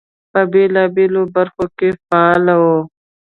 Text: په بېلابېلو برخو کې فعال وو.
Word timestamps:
په 0.31 0.41
بېلابېلو 0.51 1.21
برخو 1.35 1.65
کې 1.77 1.89
فعال 2.05 2.45
وو. 2.61 2.77